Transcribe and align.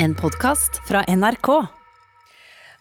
En 0.00 0.14
podkast 0.14 0.80
fra 0.84 1.02
NRK. 1.02 1.77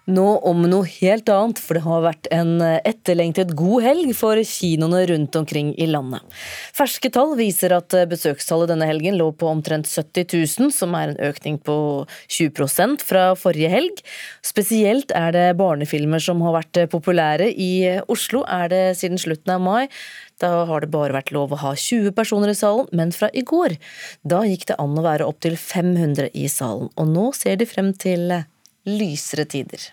Nå 0.08 0.24
om 0.48 0.62
noe 0.72 0.88
helt 0.88 1.28
annet, 1.28 1.60
for 1.60 1.76
det 1.76 1.84
har 1.84 2.04
vært 2.06 2.30
en 2.32 2.62
etterlengtet 2.64 3.50
god 3.60 3.84
helg 3.84 4.14
for 4.16 4.40
kinoene 4.40 5.02
rundt 5.10 5.36
omkring 5.36 5.74
i 5.76 5.88
landet. 5.90 6.24
Ferske 6.78 7.12
tall 7.12 7.34
viser 7.36 7.76
at 7.76 7.92
besøkstallet 8.08 8.72
denne 8.72 8.88
helgen 8.88 9.18
lå 9.20 9.34
på 9.36 9.50
omtrent 9.52 9.90
70 9.90 10.30
000, 10.32 10.72
som 10.72 10.96
er 10.96 11.12
en 11.12 11.20
økning 11.28 11.58
på 11.60 11.76
20% 12.32 13.04
fra 13.04 13.26
forrige 13.36 13.74
helg. 13.74 14.00
Spesielt 14.48 15.12
er 15.12 15.36
det 15.36 15.46
barnefilmer 15.60 16.24
som 16.24 16.40
har 16.46 16.56
vært 16.56 16.80
populære. 16.94 17.52
I 17.52 18.00
Oslo 18.08 18.46
er 18.48 18.72
det 18.72 18.82
siden 19.02 19.20
slutten 19.20 19.58
av 19.58 19.66
mai. 19.66 19.92
Da 20.40 20.64
har 20.70 20.86
det 20.86 20.92
bare 20.94 21.18
vært 21.18 21.34
lov 21.36 21.52
å 21.52 21.62
ha 21.66 21.74
20 21.76 22.16
personer 22.16 22.54
i 22.54 22.56
salen, 22.56 22.88
men 22.96 23.12
fra 23.12 23.28
i 23.36 23.44
går, 23.44 23.76
da 24.24 24.46
gikk 24.48 24.70
det 24.72 24.80
an 24.80 24.96
å 24.96 25.04
være 25.04 25.28
opptil 25.28 25.60
500 25.60 26.32
i 26.32 26.48
salen. 26.48 26.94
Og 26.96 27.12
nå 27.12 27.34
ser 27.36 27.60
de 27.60 27.68
frem 27.68 27.92
til 27.92 28.32
lysere 28.88 29.44
tider 29.44 29.92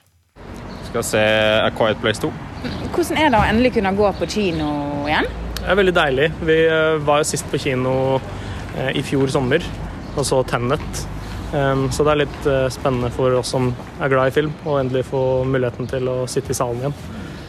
skal 0.95 1.07
se 1.07 1.23
A 1.59 1.71
Quiet 1.75 1.99
Place 2.01 2.23
2. 2.23 2.31
Hvordan 2.95 3.19
er 3.19 3.33
det 3.33 3.41
å 3.41 3.49
endelig 3.49 3.73
kunne 3.75 3.95
gå 3.99 4.13
på 4.21 4.29
kino 4.31 4.69
igjen? 5.09 5.27
Det 5.59 5.67
er 5.73 5.81
veldig 5.81 5.95
deilig. 5.97 6.29
Vi 6.45 6.59
eh, 6.69 7.01
var 7.03 7.23
jo 7.23 7.27
sist 7.33 7.49
på 7.51 7.59
kino 7.59 7.95
eh, 8.77 8.93
i 8.95 9.03
fjor 9.03 9.33
sommer 9.33 9.65
og 10.15 10.23
så 10.27 10.45
Tennet. 10.47 11.05
Så 11.55 12.03
det 12.03 12.11
er 12.11 12.19
litt 12.19 12.47
eh, 12.51 12.65
spennende 12.73 13.13
for 13.15 13.35
oss 13.39 13.53
som 13.55 13.69
er 14.03 14.11
glad 14.11 14.31
i 14.31 14.35
film, 14.35 14.55
å 14.67 14.81
endelig 14.81 15.05
få 15.07 15.21
muligheten 15.47 15.87
til 15.91 16.09
å 16.11 16.17
sitte 16.31 16.51
i 16.51 16.57
salen 16.59 16.81
igjen. 16.83 16.97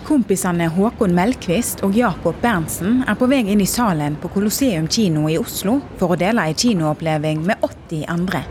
Kompisene 0.05 0.67
Håkon 0.70 1.16
Melkvist 1.17 1.81
og 1.86 1.98
Jakob 1.98 2.38
Berntsen 2.41 3.02
er 3.09 3.17
på 3.17 3.30
vei 3.30 3.41
inn 3.50 3.64
i 3.64 3.70
salen 3.70 4.20
på 4.22 4.30
Colosseum 4.36 4.86
kino 4.86 5.25
i 5.30 5.39
Oslo 5.41 5.80
for 5.98 6.14
å 6.14 6.20
dele 6.22 6.45
en 6.45 6.62
kinooppleving 6.62 7.41
med 7.50 7.66
80 7.66 8.05
andre. 8.14 8.45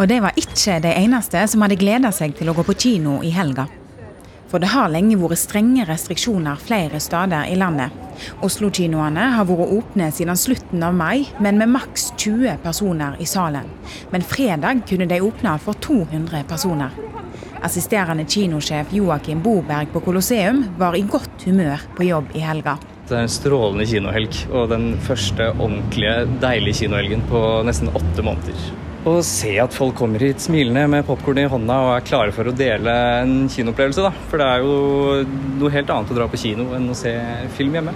Og 0.00 0.08
det 0.08 0.22
var 0.24 0.32
ikke 0.40 0.78
de 0.80 0.94
eneste 0.96 1.42
som 1.52 1.60
hadde 1.60 1.76
gleda 1.76 2.08
seg 2.14 2.32
til 2.38 2.48
å 2.48 2.54
gå 2.56 2.64
på 2.64 2.76
kino 2.86 3.18
i 3.20 3.34
helga. 3.34 3.66
For 4.48 4.58
det 4.58 4.72
har 4.72 4.88
lenge 4.90 5.18
vært 5.20 5.38
strenge 5.38 5.84
restriksjoner 5.86 6.58
flere 6.58 6.98
steder 7.04 7.50
i 7.52 7.58
landet. 7.60 7.92
Oslo-kinoene 8.42 9.28
har 9.36 9.46
vært 9.46 9.74
åpne 9.76 10.08
siden 10.16 10.40
slutten 10.40 10.82
av 10.82 10.96
mai, 10.96 11.28
men 11.38 11.60
med 11.60 11.70
maks 11.76 12.08
20 12.16 12.56
personer 12.64 13.20
i 13.20 13.28
salen. 13.28 13.68
Men 14.10 14.24
fredag 14.24 14.82
kunne 14.88 15.06
de 15.06 15.20
åpne 15.20 15.54
for 15.62 15.78
200 15.84 16.42
personer. 16.48 16.96
Assisterende 17.60 18.24
kinosjef 18.24 18.96
Joakim 18.96 19.44
Boberg 19.44 19.92
på 19.92 20.00
Colosseum 20.00 20.64
var 20.80 20.96
i 20.96 21.04
godt 21.04 21.44
humør 21.44 21.84
på 21.96 22.08
jobb 22.08 22.32
i 22.34 22.42
helga. 22.42 22.78
Det 23.06 23.18
er 23.18 23.26
en 23.26 23.32
strålende 23.32 23.84
kinohelg, 23.90 24.44
og 24.48 24.70
den 24.72 24.94
første 25.04 25.52
ordentlige, 25.52 26.22
deilige 26.40 26.86
kinohelgen 26.86 27.26
på 27.28 27.42
nesten 27.68 27.92
åtte 27.92 28.24
måneder. 28.24 28.70
Og 29.08 29.22
se 29.24 29.54
at 29.62 29.72
folk 29.72 29.94
kommer 29.96 30.20
hit 30.20 30.42
smilende 30.44 30.82
med 30.92 31.06
popkorn 31.08 31.38
i 31.40 31.48
hånda 31.48 31.76
og 31.86 31.92
er 31.94 32.04
klare 32.04 32.32
for 32.36 32.50
å 32.50 32.52
dele 32.52 32.92
en 33.22 33.46
kinoopplevelse. 33.48 34.02
da. 34.04 34.10
For 34.28 34.36
det 34.36 34.48
er 34.48 34.64
jo 34.64 34.74
noe 35.60 35.72
helt 35.72 35.92
annet 35.92 36.12
å 36.12 36.16
dra 36.18 36.26
på 36.28 36.40
kino 36.40 36.74
enn 36.76 36.90
å 36.92 36.96
se 36.98 37.14
film 37.56 37.78
hjemme. 37.78 37.94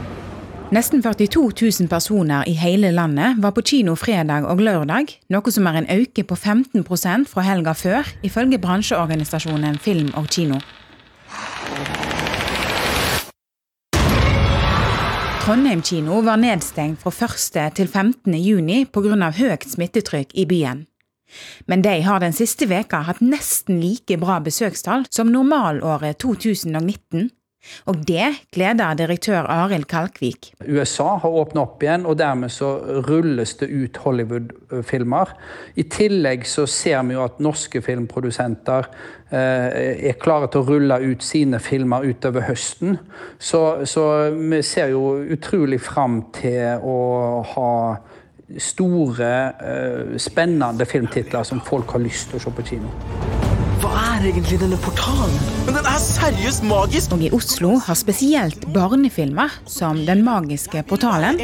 Nesten 0.72 1.02
42 1.04 1.42
000 1.60 1.88
personer 1.92 2.48
i 2.48 2.54
hele 2.56 2.88
landet 2.90 3.36
var 3.38 3.52
på 3.52 3.62
kino 3.62 3.92
fredag 4.00 4.46
og 4.48 4.62
lørdag, 4.64 5.12
noe 5.28 5.52
som 5.52 5.68
er 5.68 5.82
en 5.82 5.90
økning 5.92 6.26
på 6.26 6.38
15% 6.40 7.28
fra 7.28 7.44
helga 7.44 7.76
før, 7.76 8.08
ifølge 8.24 8.58
bransjeorganisasjonen 8.58 9.76
Film 9.84 10.08
og 10.16 10.32
Kino. 10.32 10.58
Trondheim 15.44 15.84
kino 15.84 16.22
var 16.24 16.40
nedstengt 16.40 17.04
fra 17.04 17.12
1. 17.12 17.76
til 17.76 17.86
15. 17.92 18.32
juni 18.40 18.86
pga. 18.88 19.30
høyt 19.36 19.68
smittetrykk 19.68 20.32
i 20.32 20.48
byen. 20.48 20.86
Men 21.66 21.84
de 21.84 22.00
har 22.06 22.20
den 22.22 22.36
siste 22.36 22.68
veka 22.70 23.04
hatt 23.08 23.22
nesten 23.24 23.80
like 23.82 24.18
bra 24.20 24.40
besøkstall 24.44 25.08
som 25.10 25.32
normalåret 25.32 26.20
2019. 26.22 27.30
Og 27.88 28.00
det 28.08 28.26
gleder 28.52 28.96
direktør 28.98 29.46
Arild 29.48 29.86
Kalkvik. 29.88 30.52
USA 30.68 31.16
har 31.22 31.36
åpna 31.40 31.64
opp 31.64 31.82
igjen, 31.82 32.06
og 32.06 32.18
dermed 32.20 32.52
så 32.52 32.74
rulles 33.08 33.54
det 33.60 33.70
ut 33.72 34.00
Hollywood-filmer. 34.04 35.32
I 35.80 35.86
tillegg 35.92 36.46
så 36.48 36.66
ser 36.70 37.02
vi 37.08 37.16
jo 37.16 37.24
at 37.24 37.40
norske 37.44 37.82
filmprodusenter 37.84 38.88
eh, 39.30 40.10
er 40.10 40.18
klare 40.20 40.50
til 40.52 40.62
å 40.62 40.68
rulle 40.68 41.00
ut 41.04 41.24
sine 41.24 41.60
filmer 41.62 42.04
utover 42.04 42.46
høsten. 42.48 42.98
Så, 43.38 43.84
så 43.88 44.06
vi 44.36 44.60
ser 44.62 44.92
jo 44.94 45.16
utrolig 45.36 45.80
fram 45.84 46.20
til 46.36 46.84
å 46.84 46.98
ha 47.54 47.70
store, 48.58 49.30
eh, 49.58 50.18
spennende 50.18 50.86
filmtitler 50.86 51.44
som 51.44 51.60
folk 51.60 51.96
har 51.96 52.02
lyst 52.04 52.30
til 52.30 52.40
å 52.40 52.44
se 52.44 52.50
på 52.50 52.66
kino. 52.66 52.90
Hva 53.82 53.92
er 54.16 54.28
egentlig 54.30 54.58
denne 54.62 54.78
portalen? 54.80 55.32
Men 55.66 55.78
den 55.78 55.88
er 55.88 56.00
seriøst 56.00 56.64
magisk! 56.68 57.12
Og 57.12 57.24
i 57.26 57.30
Oslo 57.36 57.74
har 57.84 57.98
spesielt 57.98 58.64
barnefilmer, 58.72 59.52
som 59.66 60.04
Den 60.06 60.24
magiske 60.24 60.84
portalen, 60.88 61.40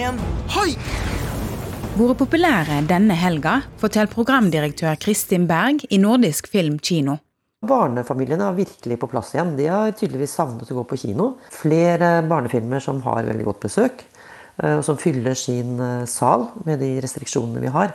vært 2.00 2.16
populære 2.16 2.78
denne 2.88 3.16
helga, 3.18 3.60
forteller 3.80 4.08
programdirektør 4.08 4.96
Kristin 5.00 5.46
Berg 5.50 5.84
i 5.90 5.98
Nordisk 6.00 6.48
Film 6.48 6.78
Kino. 6.78 7.18
Barnefamiliene 7.60 8.46
er 8.48 8.56
virkelig 8.56 8.96
på 9.02 9.08
plass 9.12 9.34
igjen. 9.34 9.50
De 9.58 9.66
har 9.68 9.90
tydeligvis 9.92 10.32
savnet 10.32 10.70
å 10.72 10.78
gå 10.78 10.84
på 10.88 10.96
kino. 11.02 11.26
Flere 11.52 12.22
barnefilmer 12.24 12.80
som 12.80 13.02
har 13.04 13.26
veldig 13.28 13.44
godt 13.44 13.66
besøk. 13.66 14.04
Eh, 14.62 14.78
og 14.78 14.84
som 14.84 14.98
fyller 15.00 15.36
sin 15.38 15.78
eh, 15.80 16.06
sal 16.10 16.48
med 16.66 16.82
de 16.82 16.96
restriksjonene 17.02 17.62
vi 17.62 17.72
har. 17.72 17.94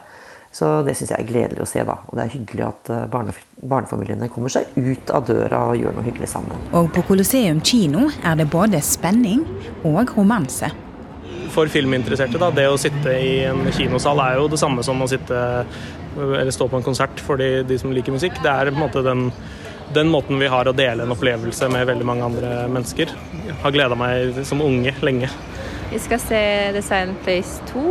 Så 0.55 0.69
det 0.87 0.93
syns 0.95 1.11
jeg 1.11 1.19
er 1.19 1.27
gledelig 1.27 1.65
å 1.65 1.67
se. 1.67 1.83
da, 1.83 1.97
Og 2.07 2.15
det 2.17 2.25
er 2.25 2.33
hyggelig 2.37 2.65
at 2.69 2.91
eh, 2.93 3.03
barne, 3.11 3.35
barnefamiliene 3.61 4.29
kommer 4.31 4.53
seg 4.53 4.71
ut 4.77 5.11
av 5.13 5.27
døra 5.27 5.65
og 5.71 5.81
gjør 5.81 5.97
noe 5.97 6.07
hyggelig 6.07 6.31
sammen. 6.31 6.65
Og 6.77 6.89
på 6.95 7.03
Colosseum 7.09 7.61
kino 7.65 8.07
er 8.23 8.39
det 8.39 8.49
både 8.51 8.81
spenning 8.85 9.43
og 9.83 10.15
romanse. 10.15 10.71
For 11.53 11.69
filminteresserte, 11.71 12.39
da, 12.41 12.49
det 12.51 12.65
å 12.67 12.79
sitte 12.79 13.11
i 13.15 13.35
en 13.47 13.61
kinosal 13.75 14.19
er 14.23 14.39
jo 14.39 14.49
det 14.51 14.59
samme 14.59 14.83
som 14.83 14.99
å 15.03 15.07
sitte 15.07 15.37
eller 16.15 16.51
stå 16.51 16.67
på 16.71 16.79
en 16.79 16.83
konsert 16.83 17.19
for 17.19 17.39
de, 17.39 17.59
de 17.67 17.77
som 17.79 17.91
liker 17.91 18.15
musikk. 18.15 18.39
Det 18.43 18.51
er 18.51 18.71
på 18.71 18.77
en 18.77 18.83
måte 18.85 19.03
den, 19.03 19.25
den 19.95 20.07
måten 20.11 20.39
vi 20.39 20.47
har 20.51 20.67
å 20.67 20.75
dele 20.75 21.03
en 21.03 21.11
opplevelse 21.11 21.67
med 21.71 21.87
veldig 21.91 22.07
mange 22.07 22.27
andre 22.27 22.51
mennesker. 22.71 23.11
Har 23.61 23.75
gleda 23.75 23.99
meg 23.99 24.39
som 24.47 24.63
unge 24.63 24.95
lenge. 25.03 25.27
Vi 25.91 25.99
skal 26.01 26.19
se 26.19 26.41
The 26.73 26.81
Silent 26.81 27.21
Place 27.23 27.61
2. 27.71 27.83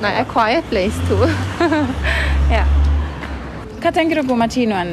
Nei, 0.00 0.12
A 0.20 0.24
Quiet 0.28 0.68
Place 0.70 1.00
2. 1.08 1.16
ja. 2.56 2.64
Hva 3.80 3.92
tenker 3.96 4.20
dere 4.20 4.32
om 4.32 4.44
at 4.44 4.54
kinoen, 4.54 4.90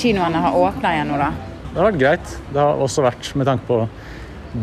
kinoene 0.00 0.40
har 0.44 0.56
åpna 0.56 0.94
igjen 0.96 1.12
nå, 1.12 1.20
da? 1.20 1.30
Det 1.72 1.78
har 1.78 1.88
vært 1.90 2.00
greit. 2.00 2.34
Det 2.52 2.60
har 2.60 2.80
også 2.84 3.04
vært, 3.04 3.32
med 3.36 3.48
tanke 3.48 3.68
på 3.68 3.78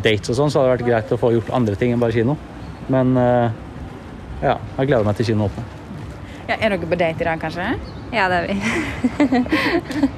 dates 0.03 0.29
og 0.33 0.37
sånn, 0.37 0.53
så 0.53 0.61
har 0.61 0.69
det 0.69 0.75
vært 0.77 0.87
greit 0.89 1.13
å 1.13 1.19
få 1.21 1.33
gjort 1.35 1.51
andre 1.57 1.77
ting 1.77 1.93
enn 1.93 2.01
bare 2.01 2.13
kino. 2.13 2.37
Men 2.89 3.13
eh, 3.17 3.57
ja, 4.43 4.57
jeg 4.77 4.89
gleder 4.89 5.05
meg 5.05 5.17
til 5.19 5.31
kino 5.31 5.49
åpner. 5.49 5.75
Ja, 6.49 6.57
er 6.57 6.73
dere 6.73 6.89
på 6.89 6.97
date 6.97 7.21
i 7.21 7.29
dag, 7.29 7.41
kanskje? 7.41 7.69
Ja, 8.13 8.25
det 8.29 8.41
er 8.41 8.49
vi. 8.49 8.55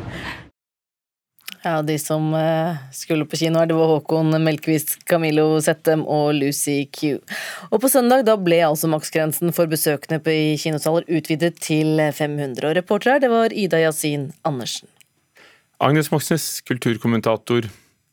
Ja, 1.63 1.81
de 1.85 1.99
som 2.01 2.33
eh, 2.33 2.77
skulle 2.91 3.27
på 3.29 3.37
kino 3.37 3.59
her, 3.61 3.67
det 3.69 3.75
var 3.77 3.91
Håkon 3.91 4.33
Melkvist, 4.41 4.95
Camillo 5.05 5.59
Settem 5.61 6.01
og 6.09 6.33
Lucy 6.33 6.87
Q. 6.89 7.19
Og 7.69 7.83
på 7.83 7.91
søndag 7.91 8.23
da 8.25 8.33
ble 8.41 8.63
altså 8.65 8.89
maksgrensen 8.89 9.53
for 9.53 9.69
besøkende 9.69 10.17
i 10.33 10.55
kinosaler 10.57 11.05
utvidet 11.05 11.59
til 11.61 12.01
500. 12.01 12.65
Og 12.65 12.73
reporter 12.79 13.13
her, 13.13 13.21
det 13.21 13.29
var 13.29 13.53
Ida 13.53 13.83
Yasin 13.83 14.31
Andersen. 14.41 14.89
Agnes 15.81 16.09
Moxnes, 16.13 16.47
kulturkommentator. 16.65 17.69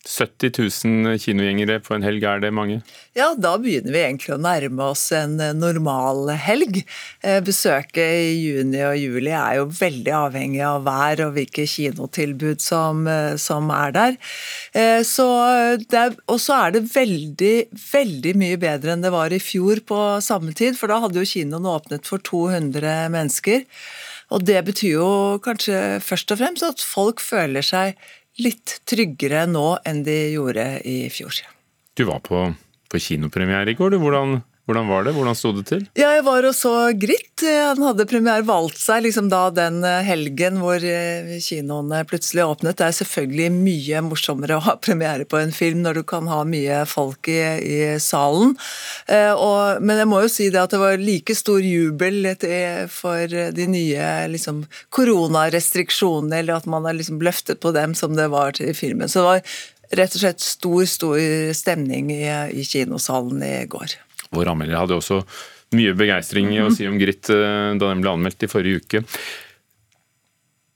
70 0.06 0.52
000 0.84 1.18
kinogjengere 1.20 1.80
på 1.84 1.96
en 1.96 2.04
helg, 2.06 2.22
er 2.24 2.40
det 2.40 2.52
mange? 2.54 2.78
Ja, 3.18 3.32
da 3.36 3.56
begynner 3.60 3.92
vi 3.92 4.00
egentlig 4.00 4.32
å 4.36 4.40
nærme 4.40 4.86
oss 4.92 5.08
en 5.16 5.36
eh, 5.42 5.54
normal 5.56 6.30
helg. 6.38 6.80
Eh, 7.20 7.40
besøket 7.44 7.98
i 7.98 8.30
juni 8.38 8.80
og 8.86 8.96
juli 8.96 9.34
er 9.34 9.58
jo 9.58 9.66
veldig 9.74 10.14
avhengig 10.20 10.62
av 10.64 10.86
vær 10.86 11.24
og 11.26 11.34
hvilke 11.36 11.66
kinotilbud 11.68 12.62
som, 12.62 13.04
eh, 13.10 13.34
som 13.42 13.72
er 13.74 13.96
der. 13.98 14.18
Og 16.28 16.38
så 16.40 16.58
er 16.62 16.76
det 16.76 16.86
veldig, 16.94 17.54
veldig 17.92 18.36
mye 18.38 18.60
bedre 18.60 18.94
enn 18.94 19.04
det 19.04 19.14
var 19.14 19.34
i 19.34 19.42
fjor 19.42 19.82
på 19.88 20.02
samme 20.24 20.54
tid, 20.56 20.78
for 20.78 20.90
da 20.90 21.02
hadde 21.02 21.20
jo 21.20 21.32
kinoen 21.32 21.68
åpnet 21.68 22.06
for 22.08 22.22
200 22.22 23.10
mennesker. 23.12 23.66
Og 24.34 24.44
det 24.44 24.60
betyr 24.66 24.98
jo 24.98 25.10
kanskje 25.44 25.98
først 26.04 26.34
og 26.34 26.40
fremst 26.42 26.66
at 26.66 26.84
folk 26.84 27.22
føler 27.24 27.64
seg 27.64 27.96
litt 28.42 28.80
tryggere 28.88 29.46
nå 29.50 29.66
enn 29.86 30.04
de 30.06 30.18
gjorde 30.34 30.66
i 30.86 30.98
fjor. 31.12 31.40
Du 31.98 32.04
var 32.08 32.22
på, 32.24 32.44
på 32.90 33.00
kinopremiere 33.02 33.74
i 33.74 33.78
går. 33.78 33.98
Hvordan, 33.98 34.40
Hvordan 34.68 34.84
var 34.84 35.06
det? 35.06 35.14
Hvordan 35.16 35.36
sto 35.38 35.50
det 35.56 35.62
til? 35.70 35.84
Ja, 35.96 36.10
jeg 36.12 36.26
var 36.26 36.44
og 36.44 36.52
så 36.52 36.70
Gritt. 36.92 37.40
Han 37.40 37.80
hadde 37.80 38.04
premiere 38.10 38.44
valgt 38.44 38.76
seg 38.82 39.06
liksom 39.06 39.30
da 39.32 39.46
den 39.54 39.78
eh, 39.86 40.02
helgen 40.04 40.58
hvor 40.60 40.82
eh, 40.84 41.30
kinoene 41.40 42.02
plutselig 42.04 42.44
åpnet. 42.44 42.76
Det 42.76 42.84
er 42.84 42.96
selvfølgelig 42.98 43.46
mye 43.54 44.02
morsommere 44.04 44.58
å 44.58 44.64
ha 44.66 44.74
premiere 44.84 45.24
på 45.24 45.38
en 45.40 45.54
film 45.56 45.80
når 45.86 46.00
du 46.00 46.02
kan 46.10 46.28
ha 46.28 46.42
mye 46.44 46.82
folk 46.90 47.30
i, 47.32 47.38
i 47.64 47.78
salen. 48.02 48.52
Eh, 49.08 49.32
og, 49.32 49.80
men 49.80 50.02
jeg 50.02 50.10
må 50.10 50.20
jo 50.26 50.32
si 50.34 50.50
det 50.52 50.60
at 50.60 50.74
det 50.74 50.82
var 50.82 51.00
like 51.00 51.36
stor 51.38 51.64
jubel 51.64 52.28
for 52.92 53.38
de 53.56 53.68
nye 53.72 54.10
liksom, 54.34 54.66
koronarestriksjonene, 54.92 56.42
eller 56.42 56.58
at 56.58 56.68
man 56.68 56.84
har 56.84 56.98
liksom 56.98 57.22
løftet 57.24 57.62
på 57.64 57.72
dem 57.72 57.96
som 57.96 58.20
det 58.20 58.28
var 58.36 58.52
til 58.60 58.76
filmen. 58.76 59.08
Så 59.08 59.24
det 59.24 59.30
var 59.30 59.96
rett 60.02 60.18
og 60.18 60.26
slett 60.26 60.44
stor, 60.44 60.84
stor 60.84 61.56
stemning 61.56 62.12
i, 62.12 62.26
i 62.52 62.68
kinosalen 62.68 63.40
i 63.48 63.54
går. 63.64 63.96
Vår 64.34 64.52
anmelder 64.52 64.82
hadde 64.82 64.98
også 64.98 65.22
mye 65.76 65.92
begeistring 65.96 66.54
å 66.62 66.70
si 66.72 66.88
om 66.88 66.96
Gritt 67.00 67.28
eh, 67.32 67.76
da 67.76 67.92
den 67.92 68.02
ble 68.04 68.14
anmeldt 68.14 68.44
i 68.44 68.50
forrige 68.50 68.82
uke. 68.82 69.04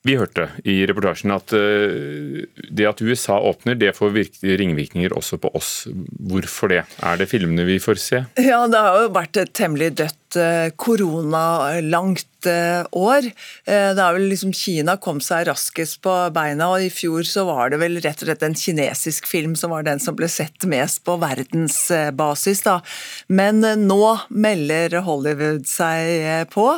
Vi 0.02 0.16
hørte 0.18 0.48
i 0.66 0.80
reportasjen 0.88 1.30
at 1.30 1.52
eh, 1.54 2.42
det 2.74 2.88
at 2.88 3.02
USA 3.04 3.36
åpner, 3.38 3.78
det 3.78 3.94
får 3.94 4.16
ringvirkninger 4.42 5.14
også 5.14 5.38
på 5.42 5.52
oss. 5.54 5.86
Hvorfor 6.18 6.72
det? 6.72 6.82
Er 7.06 7.20
det 7.20 7.30
filmene 7.30 7.66
vi 7.68 7.78
får 7.82 8.02
se? 8.02 8.24
Ja, 8.42 8.64
det 8.70 8.82
har 8.82 9.04
jo 9.04 9.12
vært 9.14 9.38
et 9.38 9.54
temmelig 9.54 9.92
dødt 10.02 10.18
eh, 10.36 10.70
koronalangt 10.76 12.28
år. 12.46 13.26
Eh, 13.66 13.90
det 13.94 14.02
er 14.02 14.16
vel 14.16 14.28
liksom 14.30 14.52
Kina 14.54 14.96
kom 15.00 15.20
seg 15.22 15.46
raskest 15.48 16.00
på 16.04 16.12
beina, 16.34 16.70
og 16.72 16.82
i 16.82 16.90
fjor 16.92 17.24
så 17.28 17.44
var 17.48 17.70
det 17.70 17.80
vel 17.82 18.00
rett 18.02 18.22
og 18.22 18.28
slett 18.28 18.42
en 18.46 18.56
kinesisk 18.56 19.26
film 19.26 19.54
som 19.58 19.72
var 19.74 19.86
den 19.86 20.00
som 20.02 20.16
ble 20.18 20.28
sett 20.30 20.66
mest 20.68 21.02
på 21.04 21.16
verdensbasis. 21.22 22.62
da. 22.66 22.80
Men 23.28 23.62
eh, 23.64 23.76
nå 23.76 24.18
melder 24.28 25.00
Hollywood 25.06 25.66
seg 25.70 26.12
eh, 26.22 26.44
på, 26.52 26.68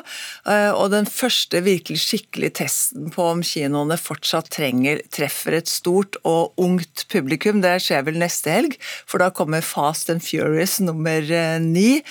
og 0.45 0.91
den 0.93 1.07
første 1.09 1.61
virkelig 1.65 2.01
skikkelig 2.03 2.51
testen 2.59 3.09
på 3.13 3.25
om 3.33 3.43
kinoene 3.45 3.97
fortsatt 4.01 4.51
trenger, 4.53 5.01
treffer 5.13 5.57
et 5.59 5.71
stort 5.71 6.19
og 6.29 6.53
ungt 6.61 7.07
publikum, 7.13 7.61
det 7.65 7.77
skjer 7.85 8.05
vel 8.07 8.19
neste 8.21 8.53
helg, 8.53 8.77
for 9.09 9.23
da 9.23 9.31
kommer 9.35 9.65
Fast 9.65 10.11
and 10.13 10.23
Furious 10.25 10.77
nummer 10.85 11.25
ni. 11.63 12.03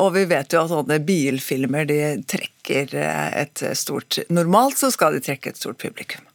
Og 0.00 0.12
vi 0.16 0.24
vet 0.30 0.51
jo 0.54 0.64
at 0.64 0.72
sånne 0.72 0.98
bilfilmer 1.06 1.88
de 1.88 2.00
trekker 2.28 2.94
eh, 2.98 3.30
et 3.44 3.64
stort 3.78 4.20
Normalt 4.32 4.78
så 4.80 4.92
skal 4.94 5.16
de 5.16 5.22
trekke 5.24 5.52
et 5.52 5.60
stort 5.60 5.80
publikum. 5.82 6.26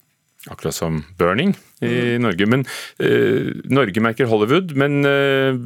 Akkurat 0.47 0.75
som 0.75 1.01
Burning 1.19 1.53
i 1.81 2.17
mm. 2.17 2.23
Norge. 2.23 2.47
Men 2.49 2.65
eh, 3.03 3.51
Norge 3.73 4.03
merker 4.03 4.29
Hollywood, 4.31 4.73
men 4.79 5.03
eh, 5.07 5.59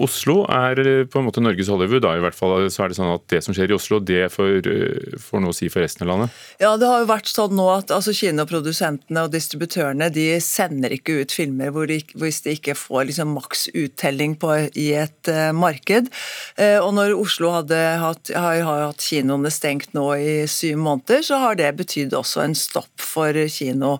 Oslo 0.00 0.42
er 0.50 0.80
eh, 0.82 1.02
på 1.08 1.20
en 1.20 1.26
måte 1.26 1.42
Norges 1.42 1.68
Hollywood. 1.72 2.02
Da, 2.04 2.14
i 2.16 2.22
hvert 2.24 2.36
fall 2.36 2.66
så 2.72 2.84
er 2.84 2.92
Det 2.92 2.98
sånn 2.98 3.12
at 3.12 3.26
det 3.32 3.42
som 3.44 3.56
skjer 3.56 3.72
i 3.72 3.76
Oslo, 3.76 4.00
det 4.00 4.30
får, 4.32 4.66
eh, 4.70 5.16
får 5.20 5.42
noe 5.44 5.54
å 5.54 5.56
si 5.56 5.68
for 5.72 5.84
resten 5.84 6.06
av 6.06 6.12
landet? 6.12 6.38
Ja, 6.62 6.72
det 6.80 6.88
har 6.88 7.02
jo 7.02 7.10
vært 7.10 7.30
sånn 7.30 7.56
nå 7.58 7.66
at 7.74 7.92
altså, 7.94 8.14
kinoprodusentene 8.16 9.26
og 9.26 9.34
distributørene 9.34 10.10
de 10.14 10.26
sender 10.44 10.94
ikke 10.96 11.20
ut 11.22 11.34
filmer 11.34 11.72
hvor 11.74 11.90
de, 11.90 12.00
hvis 12.20 12.42
de 12.46 12.56
ikke 12.58 12.76
får 12.78 13.10
liksom, 13.10 13.34
maks 13.36 13.68
uttelling 13.74 14.36
på, 14.40 14.52
i 14.78 14.90
et 14.98 15.30
uh, 15.32 15.50
marked. 15.56 16.10
Uh, 16.58 16.78
og 16.80 16.94
når 16.96 17.14
Oslo 17.18 17.52
hadde 17.54 17.78
hatt, 18.00 18.32
har, 18.34 18.60
har 18.66 18.86
hatt 18.88 19.04
kinoene 19.04 19.52
stengt 19.52 19.94
nå 19.96 20.06
i 20.16 20.34
syv 20.50 20.80
måneder, 20.80 21.24
så 21.26 21.40
har 21.44 21.58
det 21.60 21.70
betydd 21.78 22.16
også 22.16 22.44
en 22.44 22.56
stopp 22.58 22.92
for 23.10 23.36
kino, 23.50 23.96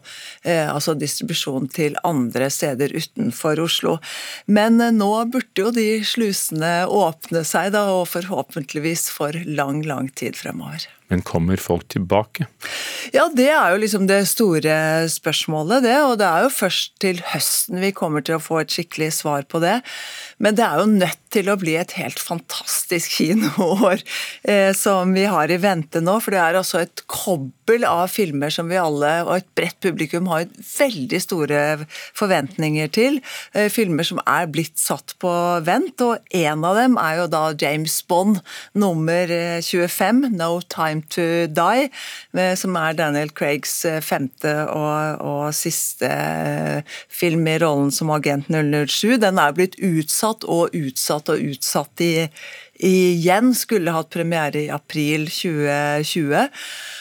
uh, 0.46 0.68
altså 0.70 0.94
distribusjon 0.98 1.68
til 1.74 1.98
andre 2.06 2.50
steder 2.52 2.94
utenfor 2.96 3.60
Oslo. 3.66 3.98
Men 4.46 4.80
nå 4.96 5.10
burde 5.32 5.66
jo 5.66 5.74
de 5.74 5.88
slusene 6.06 6.86
åpne 6.86 7.44
seg, 7.46 7.74
da, 7.76 7.88
og 7.98 8.08
forhåpentligvis 8.14 9.08
for 9.14 9.36
lang, 9.46 9.84
lang 9.88 10.10
tid 10.14 10.38
fremover. 10.38 10.88
Men 11.10 11.24
kommer 11.26 11.58
folk 11.58 11.88
tilbake? 11.90 12.46
Ja, 13.10 13.26
det 13.34 13.48
er 13.50 13.72
jo 13.72 13.80
liksom 13.82 14.06
det 14.06 14.20
store 14.30 14.74
spørsmålet, 15.10 15.82
det. 15.82 15.96
Og 16.06 16.16
det 16.20 16.28
er 16.28 16.46
jo 16.46 16.52
først 16.54 16.94
til 17.02 17.22
høsten 17.32 17.82
vi 17.82 17.90
kommer 17.96 18.22
til 18.22 18.38
å 18.38 18.42
få 18.42 18.60
et 18.62 18.70
skikkelig 18.70 19.10
svar 19.18 19.46
på 19.50 19.58
det. 19.64 19.80
Men 20.38 20.56
det 20.56 20.64
er 20.64 20.78
jo 20.80 20.92
nødt 20.92 21.18
til 21.30 21.50
å 21.50 21.56
bli 21.60 21.76
et 21.78 21.92
helt 21.98 22.18
fantastisk 22.22 23.18
kinoår 23.18 24.02
eh, 24.42 24.70
som 24.76 25.12
vi 25.14 25.26
har 25.30 25.50
i 25.50 25.58
vente 25.62 26.02
nå. 26.02 26.16
For 26.22 26.34
det 26.34 26.40
er 26.42 26.58
altså 26.58 26.82
et 26.84 27.02
kobbel 27.10 27.84
av 27.86 28.06
filmer 28.10 28.54
som 28.54 28.70
vi 28.70 28.78
alle, 28.80 29.12
og 29.26 29.34
et 29.36 29.50
bredt 29.58 29.78
publikum, 29.84 30.30
har 30.30 30.48
veldig 30.70 31.20
store 31.22 31.60
forventninger 32.18 32.90
til. 32.94 33.20
Eh, 33.54 33.70
filmer 33.72 34.06
som 34.06 34.22
er 34.26 34.50
blitt 34.50 34.78
satt 34.80 35.14
på 35.22 35.32
vent, 35.66 36.02
og 36.06 36.34
en 36.40 36.66
av 36.66 36.78
dem 36.78 36.98
er 37.00 37.20
jo 37.20 37.28
da 37.34 37.44
James 37.60 38.00
Bond 38.10 38.40
nummer 38.78 39.34
25, 39.66 40.24
eh, 40.24 40.38
No 40.40 40.52
Time 40.70 40.99
Time 41.00 41.08
to 41.08 41.46
Die, 41.46 41.90
som 42.56 42.76
er 42.76 42.94
Daniel 42.94 43.30
Craigs 43.30 43.84
eh, 43.84 44.00
femte 44.00 44.52
og, 44.68 45.20
og 45.20 45.54
siste 45.54 46.08
eh, 46.08 46.82
film 47.08 47.46
i 47.46 47.58
rollen 47.58 47.90
som 47.90 48.10
agent 48.10 48.48
007. 48.50 49.18
Den 49.20 49.38
er 49.38 49.54
blitt 49.56 49.78
utsatt 49.80 50.44
og 50.44 50.74
utsatt 50.76 51.30
og 51.32 51.40
utsatt 51.40 52.04
i, 52.04 52.28
igjen. 52.86 53.54
Skulle 53.54 53.94
hatt 53.94 54.10
premiere 54.12 54.66
i 54.66 54.70
april 54.72 55.28
2020. 55.28 56.48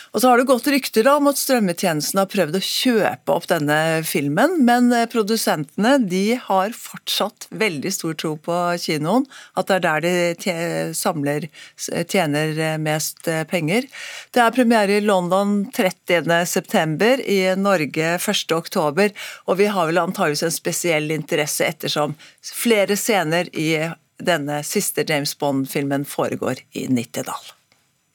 Og 0.10 0.22
så 0.22 0.30
har 0.30 0.40
det 0.40 0.48
gått 0.50 0.68
rykter 0.72 1.08
om 1.12 1.30
at 1.30 1.38
strømmetjenesten 1.38 2.18
har 2.18 2.30
prøvd 2.32 2.58
å 2.58 2.64
kjøpe 2.66 3.34
opp 3.36 3.46
denne 3.52 3.78
filmen, 4.08 4.58
men 4.66 4.90
eh, 4.96 5.06
produsentene 5.10 6.00
de 6.02 6.40
har 6.42 6.74
fortsatt 6.74 7.46
veldig 7.54 7.92
stor 7.94 8.18
tro 8.18 8.34
på 8.42 8.58
kinoen. 8.82 9.28
At 9.60 9.70
det 9.70 9.78
er 9.78 9.86
der 9.86 10.08
de 10.08 10.56
samler, 10.98 11.46
tjener 11.78 12.58
eh, 12.58 12.80
mest 12.82 13.30
eh, 13.30 13.44
penger. 13.50 13.86
Det 14.34 14.44
er 14.44 14.56
premiere 14.56 14.98
i 14.98 15.06
London 15.06 15.62
30.9., 15.78 17.14
i 17.30 17.40
Norge 17.60 18.18
1.10, 18.18 19.14
og 19.46 19.62
vi 19.62 19.70
har 19.70 19.90
vel 19.90 20.02
antageligvis 20.02 20.48
en 20.48 20.58
spesiell 20.58 21.14
interesse 21.14 21.68
ettersom 21.70 22.18
flere 22.42 22.98
scener 22.98 23.52
i 23.54 23.72
denne 24.20 24.62
siste 24.68 25.06
James 25.08 25.38
Bond-filmen 25.40 26.06
foregår 26.06 26.64
i 26.72 26.88
Nittedal. 26.92 27.52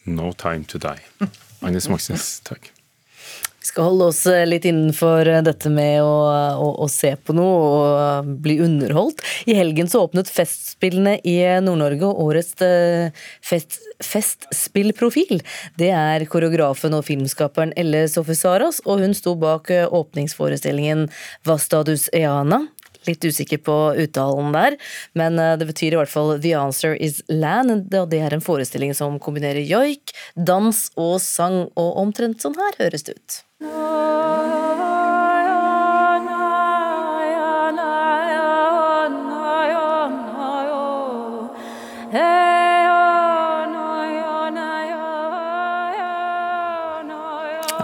No 0.05 0.33
time 0.33 0.65
to 0.69 0.79
die. 0.79 1.01
Agnes 1.65 1.89
Moxnes, 1.89 2.41
takk. 2.45 2.75
Vi 3.65 3.69
skal 3.71 3.87
holde 3.89 4.11
oss 4.11 4.19
eh, 4.29 4.43
litt 4.45 4.67
innenfor 4.69 5.25
eh, 5.25 5.41
dette 5.41 5.71
med 5.73 6.03
å, 6.05 6.17
å, 6.61 6.67
å, 6.85 6.89
se 6.93 7.15
på 7.17 7.33
noe 7.33 7.55
og 7.65 7.85
eh, 7.97 8.27
bli 8.45 8.59
underholdt. 8.61 9.23
I 9.49 9.57
helgen 9.57 9.89
så 9.89 10.03
åpnet 10.05 10.29
Festspillene 10.29 11.15
i 11.25 11.39
Nord-Norge, 11.65 12.05
og 12.05 12.21
årets 12.27 12.53
fest, 13.41 13.79
festspillprofil 14.05 15.41
det 15.81 15.89
er 15.97 16.27
koreografen 16.29 16.93
og 16.93 17.07
filmskaperen 17.09 17.73
Elle 17.81 18.05
Sofie 18.13 18.37
Saras, 18.37 18.83
og 18.85 19.01
hun 19.01 19.17
sto 19.17 19.33
bak 19.41 19.73
åpningsforestillingen 19.73 21.09
Vastadus 21.49 22.11
Eana. 22.13 22.67
Litt 23.09 23.25
usikker 23.25 23.61
på 23.65 23.77
uttalen 24.05 24.53
der, 24.55 24.77
men 25.19 25.39
eh, 25.39 25.57
det 25.61 25.69
betyr 25.71 25.95
i 25.95 26.01
hvert 26.01 26.13
fall 26.13 26.35
The 26.39 26.55
Answer 26.59 26.97
Is 26.97 27.23
Land. 27.29 27.95
Og 27.95 28.09
det 28.13 28.23
er 28.25 28.37
en 28.37 28.45
forestilling 28.45 28.95
som 28.97 29.19
kombinerer 29.23 29.65
joik, 29.65 30.15
dans 30.37 30.87
og 30.97 31.19
sang, 31.25 31.67
og 31.75 31.99
omtrent 32.01 32.45
sånn 32.45 32.57
her 32.59 32.81
høres 32.83 33.09
det 33.09 33.19
ut. 33.19 33.43
Hey 42.15 42.44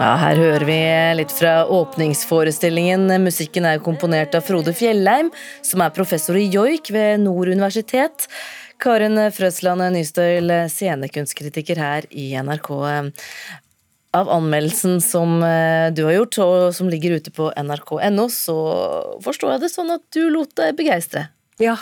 Ja, 0.01 0.15
her 0.17 0.39
hører 0.39 0.63
vi 0.65 0.75
litt 1.13 1.29
fra 1.29 1.59
åpningsforestillingen. 1.69 3.03
Musikken 3.21 3.67
er 3.69 3.83
komponert 3.85 4.33
av 4.33 4.47
Frode 4.47 4.73
Fjellheim, 4.73 5.29
som 5.61 5.83
er 5.85 5.93
professor 5.93 6.39
i 6.39 6.47
joik 6.49 6.89
ved 6.89 7.21
Nord 7.21 7.51
universitet. 7.53 8.25
Karin 8.81 9.19
Frøsland 9.29 9.85
Nystøyl, 9.93 10.49
scenekunstkritiker 10.73 11.77
her 11.77 12.09
i 12.09 12.31
NRK. 12.33 12.71
Av 14.17 14.33
anmeldelsen 14.39 14.97
som 15.05 15.37
eh, 15.45 15.93
du 15.93 16.07
har 16.07 16.17
gjort, 16.17 16.41
og 16.47 16.57
som 16.73 16.89
ligger 16.89 17.19
ute 17.21 17.29
på 17.37 17.53
nrk.no, 17.61 18.25
så 18.33 18.57
forstår 19.21 19.53
jeg 19.53 19.67
det 19.67 19.73
sånn 19.77 19.93
at 19.99 20.07
du 20.17 20.23
lot 20.33 20.57
deg 20.57 20.81
begeistre? 20.81 21.27
Ja. 21.61 21.77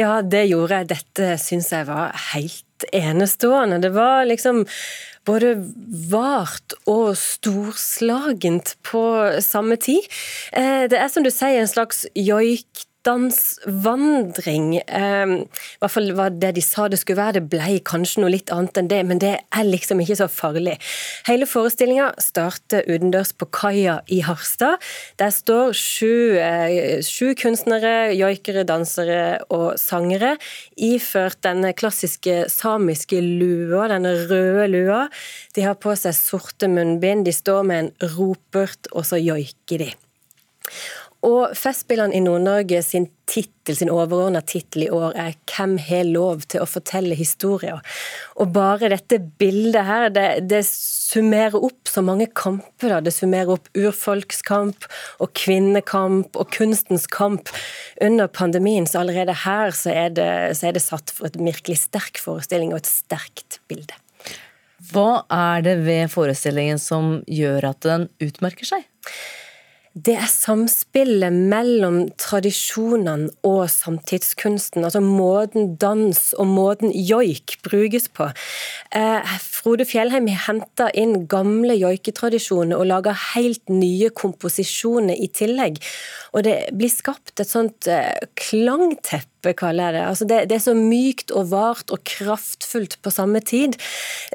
ja, 0.00 0.22
det 0.24 0.46
gjorde 0.48 0.80
jeg. 0.80 0.94
Dette 0.96 1.34
syns 1.44 1.74
jeg 1.76 1.92
var 1.92 2.16
helt 2.32 2.88
enestående. 2.88 3.84
Det 3.84 3.92
var 3.92 4.24
liksom 4.24 4.64
både 5.24 5.54
vart 6.10 6.76
og 6.90 7.14
storslagent 7.18 8.74
på 8.86 9.04
samme 9.44 9.78
tid. 9.80 10.04
Eh, 10.52 10.84
det 10.90 11.00
er 11.00 11.12
som 11.12 11.24
du 11.24 11.32
sier 11.32 11.62
en 11.62 11.70
slags 11.70 12.04
joik 12.18 12.86
dansvandring. 13.04 14.76
Eh, 14.80 15.34
I 15.44 15.80
hvert 15.82 15.92
fall 15.92 16.10
var 16.16 16.34
det 16.34 16.54
de 16.56 16.64
sa 16.64 16.88
det 16.88 17.00
skulle 17.00 17.20
være. 17.20 17.38
Det 17.38 17.50
ble 17.52 17.78
kanskje 17.86 18.22
noe 18.22 18.32
litt 18.32 18.52
annet 18.54 18.80
enn 18.80 18.90
det, 18.90 19.00
men 19.06 19.20
det 19.22 19.34
er 19.38 19.68
liksom 19.68 20.00
ikke 20.02 20.18
så 20.22 20.28
farlig. 20.32 20.76
Hele 21.28 21.48
forestillinga 21.48 22.12
starter 22.22 22.86
utendørs 22.88 23.34
på 23.36 23.48
kaia 23.54 23.98
i 24.12 24.20
Harstad. 24.26 24.82
Der 25.20 25.32
står 25.34 25.74
sju, 25.78 26.36
eh, 26.38 27.02
sju 27.04 27.34
kunstnere, 27.38 28.14
joikere, 28.16 28.64
dansere 28.64 29.44
og 29.50 29.78
sangere 29.80 30.36
iført 30.76 31.42
denne 31.44 31.74
klassiske 31.76 32.48
samiske 32.52 33.20
lua, 33.20 33.88
denne 33.88 34.14
røde 34.28 34.68
lua. 34.72 35.08
De 35.54 35.62
har 35.62 35.76
på 35.76 35.94
seg 35.96 36.16
sorte 36.16 36.68
munnbind, 36.68 37.24
de 37.24 37.32
står 37.32 37.62
med 37.64 37.84
en 37.84 38.10
ropert, 38.16 38.88
og 38.92 39.04
så 39.04 39.20
joiker 39.20 39.84
de. 39.84 39.92
Og 41.24 41.54
Festspillene 41.56 42.12
i 42.12 42.20
Nord-Norge 42.20 42.82
sin 42.84 43.06
tittel, 43.30 43.76
sin 43.78 43.88
overordna 43.88 44.42
tittel 44.44 44.84
i 44.84 44.90
år 44.92 45.14
er 45.16 45.32
'Hvem 45.48 45.78
har 45.80 46.04
lov 46.04 46.42
til 46.48 46.60
å 46.60 46.68
fortelle 46.68 47.16
historier?' 47.16 47.80
Og 48.36 48.52
bare 48.52 48.90
dette 48.92 49.18
bildet 49.38 49.84
her, 49.84 50.08
det, 50.10 50.48
det 50.48 50.64
summerer 50.66 51.56
opp 51.56 51.88
så 51.88 52.02
mange 52.04 52.26
kamper. 52.26 52.88
Da. 52.88 53.00
Det 53.00 53.14
summerer 53.14 53.54
opp 53.56 53.68
urfolkskamp 53.74 54.84
og 55.20 55.32
kvinnekamp 55.32 56.36
og 56.36 56.50
kunstens 56.50 57.06
kamp. 57.06 57.48
Under 58.00 58.26
pandemien, 58.26 58.86
så 58.86 59.00
allerede 59.00 59.32
her, 59.32 59.70
så 59.70 59.90
er 59.94 60.08
det, 60.10 60.56
så 60.58 60.68
er 60.68 60.72
det 60.72 60.82
satt 60.82 61.10
for 61.10 61.26
et 61.26 61.38
virkelig 61.40 61.78
sterk 61.88 62.18
forestilling 62.18 62.74
og 62.74 62.82
et 62.82 62.90
sterkt 62.90 63.60
bilde. 63.68 63.94
Hva 64.92 65.24
er 65.32 65.62
det 65.64 65.78
ved 65.86 66.10
forestillingen 66.12 66.78
som 66.78 67.22
gjør 67.24 67.70
at 67.70 67.80
den 67.80 68.10
utmerker 68.20 68.68
seg? 68.68 68.84
Det 69.94 70.16
er 70.18 70.26
samspillet 70.26 71.30
mellom 71.32 72.00
tradisjonene 72.18 73.30
og 73.46 73.68
samtidskunsten. 73.70 74.82
Altså 74.82 74.98
måten 74.98 75.76
dans 75.78 76.18
og 76.34 76.48
måten 76.50 76.90
joik 76.90 77.60
brukes 77.62 78.08
på. 78.10 78.26
Eh, 78.94 79.36
Frode 79.42 79.82
Fjellheim 79.88 80.28
har 80.30 80.44
henta 80.46 80.86
inn 80.94 81.24
gamle 81.30 81.74
joiketradisjoner 81.74 82.78
og 82.78 82.86
laga 82.86 83.14
helt 83.32 83.72
nye 83.72 84.10
komposisjoner 84.14 85.18
i 85.18 85.26
tillegg. 85.34 85.80
Og 86.34 86.44
det 86.46 86.54
blir 86.78 86.92
skapt 86.92 87.42
et 87.42 87.50
sånt 87.50 87.88
eh, 87.90 88.14
klangteppe 88.38 89.54
kaller 89.58 89.90
jeg 89.90 89.96
det. 89.96 90.04
Altså 90.10 90.28
det, 90.30 90.38
det, 90.50 90.58
er 90.58 90.62
så 90.62 90.76
mykt 90.78 91.34
og 91.34 91.48
vart 91.50 91.90
og 91.94 92.04
kraftfullt 92.06 93.00
på 93.02 93.12
samme 93.12 93.42
tid. 93.42 93.74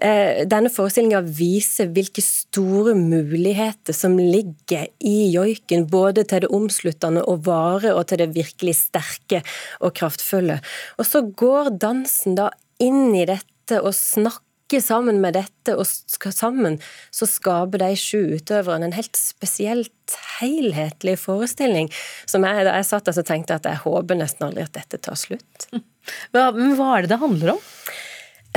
Eh, 0.04 0.44
denne 0.50 0.72
forestillinga 0.74 1.22
viser 1.24 1.94
hvilke 1.96 2.24
store 2.26 2.98
muligheter 3.00 3.96
som 3.96 4.20
ligger 4.20 4.90
i 5.00 5.30
joiken, 5.32 5.88
både 5.88 6.28
til 6.28 6.44
det 6.44 6.52
omsluttende 6.52 7.24
og 7.32 7.46
vare, 7.48 7.96
og 7.96 8.10
til 8.12 8.26
det 8.26 8.34
virkelig 8.36 8.76
sterke 8.82 9.40
og 9.80 9.96
kraftfulle. 9.96 10.60
Og 11.00 11.08
så 11.08 11.24
går 11.24 11.72
dansen 11.80 12.36
da 12.36 12.52
inn 12.84 13.16
i 13.16 13.24
dette 13.30 13.80
og 13.80 13.94
snakker 13.96 14.49
sammen 14.78 15.18
med 15.24 15.34
dette, 15.34 15.74
og 15.74 15.88
sammen 16.36 16.78
så 17.10 17.26
skaper 17.26 17.82
de 17.82 17.96
sju 17.98 18.36
utøverne 18.38 18.86
en 18.86 18.94
helt 18.94 19.18
spesielt 19.18 19.90
helhetlig 20.38 21.18
forestilling. 21.22 21.90
Som 22.30 22.46
jeg, 22.46 22.68
da 22.68 22.78
jeg 22.78 22.88
satt 22.90 23.10
der 23.10 23.18
så 23.18 23.26
tenkte 23.26 23.58
at 23.58 23.66
jeg 23.66 23.82
håper 23.82 24.20
nesten 24.20 24.46
aldri 24.48 24.68
at 24.68 24.78
dette 24.78 25.02
tar 25.02 25.18
slutt. 25.20 25.70
Hva, 26.34 26.50
men 26.56 26.78
hva 26.78 26.94
er 26.96 27.06
det 27.06 27.12
det 27.12 27.22
handler 27.22 27.56
om? 27.58 27.66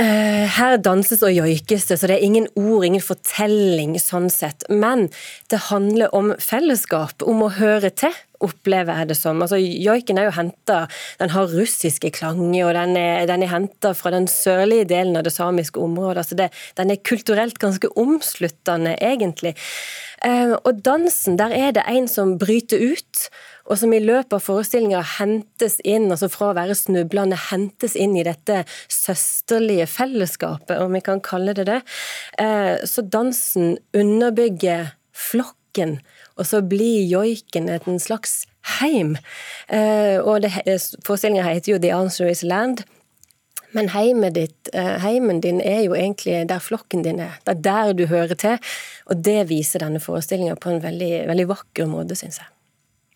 Uh, 0.01 0.49
her 0.49 0.79
danses 0.81 1.21
og 1.21 1.35
joikes 1.35 1.83
det, 1.85 1.99
så 2.01 2.07
det 2.09 2.15
er 2.15 2.23
ingen 2.25 2.47
ord, 2.57 2.81
ingen 2.87 3.03
fortelling 3.03 3.91
sånn 4.01 4.25
sett. 4.33 4.65
Men 4.69 5.05
det 5.53 5.67
handler 5.67 6.09
om 6.17 6.31
fellesskap, 6.41 7.21
om 7.21 7.43
å 7.45 7.51
høre 7.59 7.91
til, 7.93 8.15
opplever 8.43 9.03
jeg 9.03 9.11
det 9.11 9.17
som. 9.19 9.43
Altså, 9.45 9.59
Joiken 9.61 10.17
er 10.17 10.27
jo 10.27 10.33
henta 10.35 10.79
Den 11.21 11.31
har 11.35 11.53
russiske 11.53 12.09
klanger, 12.17 12.65
og 12.65 12.73
den 12.73 12.97
er, 12.97 13.27
den 13.29 13.45
er 13.45 13.53
henta 13.53 13.93
fra 13.93 14.11
den 14.15 14.25
sørlige 14.31 14.89
delen 14.89 15.19
av 15.19 15.27
det 15.27 15.35
samiske 15.35 15.79
området. 15.79 16.23
altså 16.23 16.39
det, 16.41 16.49
Den 16.75 16.89
er 16.89 17.05
kulturelt 17.05 17.61
ganske 17.61 17.93
omsluttende, 17.93 18.97
egentlig. 18.97 19.53
Uh, 20.25 20.57
og 20.63 20.81
dansen, 20.81 21.37
der 21.37 21.53
er 21.53 21.71
det 21.77 21.85
en 21.85 22.09
som 22.09 22.39
bryter 22.41 22.81
ut 22.81 23.29
og 23.63 23.79
som 23.79 23.93
i 23.95 24.01
løpet 24.03 24.35
av 24.35 24.43
forestillinga 24.43 25.01
hentes 25.17 25.77
inn, 25.87 26.09
altså 26.11 26.27
fra 26.31 26.51
å 26.51 26.57
være 26.57 26.75
snublende, 26.77 27.39
hentes 27.49 27.95
inn 27.95 28.17
i 28.19 28.25
dette 28.27 28.63
søsterlige 28.91 29.87
fellesskapet, 29.87 30.81
om 30.83 30.95
vi 30.95 31.03
kan 31.05 31.23
kalle 31.23 31.55
det 31.55 31.67
det. 31.69 31.79
Eh, 32.41 32.83
så 32.89 33.05
dansen 33.07 33.77
underbygger 33.95 34.91
flokken, 35.15 36.01
og 36.35 36.49
så 36.49 36.63
blir 36.65 37.05
joiken 37.07 37.71
en 37.71 38.01
slags 38.03 38.43
heim. 38.79 39.15
Eh, 39.67 40.19
og 40.19 40.47
forestillinga 41.05 41.47
heter 41.47 41.75
jo 41.75 41.79
The 41.79 41.93
Answer 41.95 42.31
Is 42.31 42.43
Land. 42.43 42.83
Men 43.73 43.89
heimen, 43.89 44.35
ditt, 44.35 44.69
eh, 44.73 44.99
heimen 45.01 45.39
din 45.41 45.61
er 45.61 45.81
jo 45.87 45.95
egentlig 45.97 46.43
der 46.49 46.61
flokken 46.61 47.01
din 47.03 47.19
er. 47.19 47.39
Det 47.45 47.55
er 47.55 47.61
der 47.61 47.93
du 47.93 48.05
hører 48.05 48.35
til. 48.35 48.59
Og 49.09 49.23
det 49.23 49.49
viser 49.49 49.81
denne 49.81 50.03
forestillinga 50.03 50.59
på 50.61 50.69
en 50.69 50.83
veldig, 50.83 51.13
veldig 51.31 51.47
vakker 51.49 51.89
måte, 51.89 52.15
syns 52.19 52.37
jeg. 52.43 52.52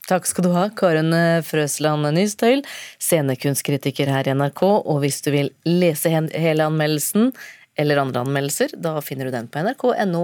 Takk 0.07 0.27
skal 0.29 0.45
du 0.47 0.53
ha, 0.55 0.69
Karen 0.71 1.11
Frøsland 1.43 2.07
Nystøyl, 2.15 2.61
scenekunstkritiker 3.03 4.07
her 4.07 4.29
i 4.29 4.35
NRK. 4.39 4.63
Og 4.63 5.01
hvis 5.03 5.19
du 5.25 5.33
vil 5.33 5.51
lese 5.67 6.11
hele 6.13 6.67
anmeldelsen 6.67 7.33
eller 7.77 7.99
andre 8.01 8.23
anmeldelser, 8.23 8.77
da 8.79 8.97
finner 9.03 9.27
du 9.27 9.35
den 9.35 9.49
på 9.51 9.61
nrk.no 9.65 10.23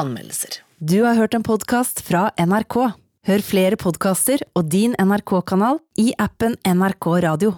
anmeldelser. 0.00 0.60
Du 0.78 1.00
har 1.06 1.16
hørt 1.16 1.34
en 1.34 1.46
podkast 1.46 2.04
fra 2.04 2.28
NRK. 2.36 2.76
Hør 3.24 3.44
flere 3.46 3.80
podkaster 3.80 4.42
og 4.52 4.68
din 4.68 4.92
NRK-kanal 5.00 5.80
i 6.00 6.10
appen 6.20 6.58
NRK 6.68 7.08
Radio. 7.24 7.54